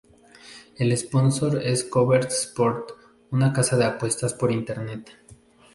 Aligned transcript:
El 0.77 0.97
sponsor 0.97 1.59
es 1.61 1.83
Corbett 1.83 2.25
Sports, 2.31 2.95
una 3.29 3.53
casa 3.53 3.77
de 3.77 3.85
apuestas 3.85 4.33
por 4.33 4.51
Internet. 4.51 5.11